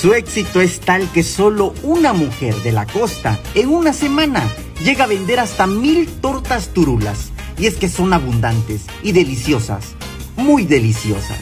Su 0.00 0.14
éxito 0.14 0.62
es 0.62 0.80
tal 0.80 1.12
que 1.12 1.22
solo 1.22 1.74
una 1.82 2.14
mujer 2.14 2.54
de 2.62 2.72
la 2.72 2.86
costa 2.86 3.38
en 3.54 3.68
una 3.68 3.92
semana 3.92 4.50
llega 4.82 5.04
a 5.04 5.06
vender 5.06 5.38
hasta 5.38 5.66
mil 5.66 6.08
tortas 6.08 6.68
turulas. 6.68 7.32
Y 7.58 7.66
es 7.66 7.74
que 7.74 7.90
son 7.90 8.14
abundantes 8.14 8.86
y 9.02 9.12
deliciosas, 9.12 9.88
muy 10.36 10.64
deliciosas. 10.64 11.40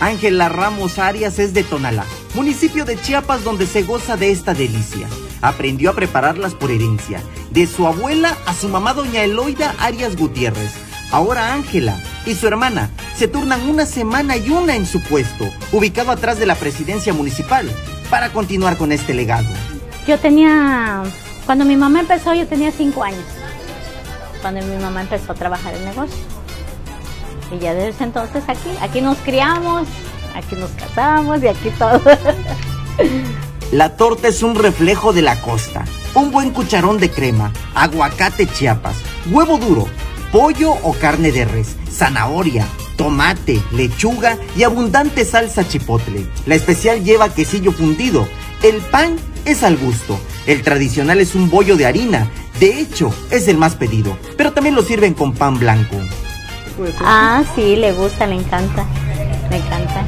Ángela 0.00 0.48
Ramos 0.48 0.98
Arias 0.98 1.38
es 1.38 1.52
de 1.52 1.62
Tonalá, 1.62 2.06
municipio 2.34 2.86
de 2.86 2.98
Chiapas 2.98 3.44
donde 3.44 3.66
se 3.66 3.82
goza 3.82 4.16
de 4.16 4.30
esta 4.30 4.54
delicia. 4.54 5.06
Aprendió 5.42 5.90
a 5.90 5.94
prepararlas 5.94 6.54
por 6.54 6.70
herencia, 6.70 7.22
de 7.50 7.66
su 7.66 7.86
abuela 7.86 8.38
a 8.46 8.54
su 8.54 8.70
mamá 8.70 8.94
doña 8.94 9.22
Eloida 9.22 9.74
Arias 9.80 10.16
Gutiérrez. 10.16 10.72
Ahora 11.12 11.52
Ángela 11.52 11.98
y 12.24 12.34
su 12.34 12.46
hermana 12.46 12.90
se 13.16 13.26
turnan 13.26 13.68
una 13.68 13.84
semana 13.84 14.36
y 14.36 14.50
una 14.50 14.76
en 14.76 14.86
su 14.86 15.00
puesto, 15.00 15.50
ubicado 15.72 16.12
atrás 16.12 16.38
de 16.38 16.46
la 16.46 16.54
presidencia 16.54 17.12
municipal, 17.12 17.70
para 18.10 18.32
continuar 18.32 18.76
con 18.76 18.92
este 18.92 19.12
legado. 19.12 19.48
Yo 20.06 20.18
tenía, 20.18 21.02
cuando 21.46 21.64
mi 21.64 21.76
mamá 21.76 22.00
empezó, 22.00 22.32
yo 22.34 22.46
tenía 22.46 22.70
cinco 22.70 23.02
años, 23.02 23.24
cuando 24.40 24.64
mi 24.64 24.76
mamá 24.76 25.02
empezó 25.02 25.32
a 25.32 25.34
trabajar 25.34 25.74
el 25.74 25.84
negocio. 25.84 26.18
Y 27.52 27.58
ya 27.58 27.74
desde 27.74 28.04
entonces 28.04 28.44
aquí, 28.46 28.70
aquí 28.80 29.00
nos 29.00 29.18
criamos, 29.18 29.88
aquí 30.34 30.54
nos 30.54 30.70
casamos 30.70 31.42
y 31.42 31.48
aquí 31.48 31.70
todo. 31.78 32.00
La 33.72 33.96
torta 33.96 34.28
es 34.28 34.42
un 34.42 34.56
reflejo 34.56 35.12
de 35.12 35.22
la 35.22 35.40
costa. 35.40 35.84
Un 36.14 36.32
buen 36.32 36.50
cucharón 36.50 36.98
de 36.98 37.08
crema, 37.08 37.52
aguacate 37.72 38.48
chiapas, 38.48 38.96
huevo 39.30 39.58
duro, 39.58 39.86
pollo 40.32 40.72
o 40.82 40.92
carne 40.92 41.32
de 41.32 41.44
res, 41.44 41.76
zanahoria, 41.90 42.66
tomate, 42.96 43.60
lechuga 43.72 44.38
y 44.56 44.62
abundante 44.62 45.24
salsa 45.24 45.66
chipotle. 45.66 46.26
La 46.46 46.54
especial 46.54 47.02
lleva 47.02 47.32
quesillo 47.32 47.72
fundido. 47.72 48.28
El 48.62 48.76
pan 48.76 49.16
es 49.44 49.62
al 49.62 49.76
gusto. 49.76 50.20
El 50.46 50.62
tradicional 50.62 51.20
es 51.20 51.34
un 51.34 51.50
bollo 51.50 51.76
de 51.76 51.86
harina. 51.86 52.30
De 52.58 52.80
hecho, 52.80 53.14
es 53.30 53.48
el 53.48 53.56
más 53.56 53.74
pedido. 53.74 54.16
Pero 54.36 54.52
también 54.52 54.74
lo 54.74 54.82
sirven 54.82 55.14
con 55.14 55.32
pan 55.32 55.58
blanco. 55.58 55.96
Ah, 57.00 57.42
sí, 57.54 57.76
le 57.76 57.92
gusta, 57.92 58.26
le 58.26 58.36
encanta. 58.36 58.84
Me 59.50 59.56
encanta. 59.56 60.04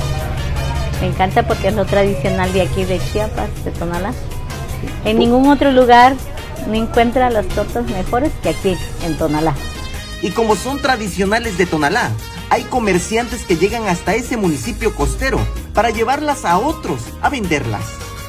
Me 1.01 1.09
encanta 1.09 1.47
porque 1.47 1.69
es 1.69 1.75
lo 1.75 1.84
tradicional 1.84 2.53
de 2.53 2.62
aquí 2.62 2.84
de 2.84 3.01
Chiapas, 3.01 3.48
de 3.64 3.70
Tonalá. 3.73 4.12
En 5.05 5.19
ningún 5.19 5.48
otro 5.48 5.73
lugar 5.73 6.14
no 6.69 6.75
encuentra 6.75 7.31
las 7.31 7.47
tortas 7.48 7.86
mejores 7.91 8.31
que 8.42 8.51
aquí, 8.51 8.77
en 9.05 9.17
Tonalá. 9.17 9.55
Y 10.23 10.31
como 10.31 10.56
son 10.56 10.81
tradicionales 10.81 11.59
de 11.59 11.67
Tonalá, 11.67 12.11
hay 12.48 12.62
comerciantes 12.65 13.45
que 13.45 13.56
llegan 13.56 13.89
hasta 13.89 14.15
ese 14.15 14.37
municipio 14.37 14.95
costero 14.95 15.39
para 15.75 15.91
llevarlas 15.91 16.45
a 16.45 16.59
otros 16.59 17.03
a 17.20 17.29
venderlas. 17.29 17.84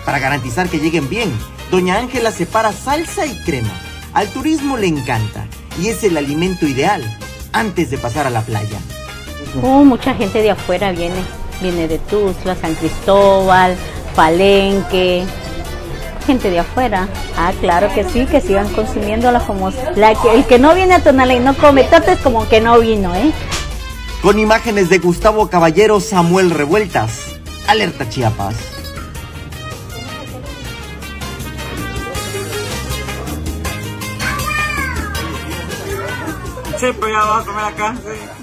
Para 0.06 0.20
garantizar 0.20 0.70
que 0.70 0.80
lleguen 0.80 1.08
bien, 1.08 1.32
Doña 1.72 1.98
Ángela 1.98 2.32
separa 2.32 2.74
salsa 2.74 3.26
y 3.26 3.36
crema. 3.44 3.74
Al 4.14 4.28
turismo 4.30 4.78
le 4.78 4.88
encanta 4.88 5.48
y 5.82 5.88
es 5.88 6.04
el 6.04 6.18
alimento 6.18 6.68
ideal 6.68 7.02
antes 7.52 7.90
de 7.90 7.98
pasar 7.98 8.28
a 8.28 8.30
la 8.30 8.42
playa. 8.42 8.80
Uh, 9.62 9.86
mucha 9.86 10.14
gente 10.16 10.42
de 10.42 10.52
afuera 10.52 10.92
viene 10.92 11.24
viene 11.62 11.88
de 11.88 11.98
Tuzla, 11.98 12.56
San 12.56 12.76
Cristóbal, 12.76 13.76
Palenque, 14.16 15.24
gente 16.24 16.50
de 16.50 16.60
afuera. 16.60 17.08
Ah, 17.38 17.52
claro 17.60 17.88
que 17.94 18.04
sí, 18.04 18.26
que 18.26 18.42
sigan 18.42 18.68
consumiendo 18.74 19.32
la 19.32 19.40
famosa. 19.40 19.92
La 19.96 20.16
que, 20.16 20.34
el 20.34 20.46
que 20.46 20.60
no 20.60 20.74
viene 20.74 20.96
a 20.96 21.04
Tonalá 21.04 21.34
y 21.36 21.40
no 21.40 21.56
come 21.56 21.84
torta 21.84 22.14
es 22.14 22.20
como 22.20 22.48
que 22.50 22.62
no 22.62 22.80
vino, 22.80 23.14
¿eh? 23.16 23.32
Con 24.22 24.40
imágenes 24.40 24.90
de 24.90 25.00
Gustavo 25.00 25.50
Caballero, 25.50 26.00
Samuel 26.00 26.50
Revueltas. 26.50 27.36
Alerta 27.68 28.10
Chiapas. 28.10 28.56
Sí, 36.80 36.88
pues 37.00 37.12
ya 37.14 37.20
vamos 37.20 37.44
a 37.44 37.46
comer 37.46 37.66
acá. 37.66 37.96
Sí. 38.04 38.43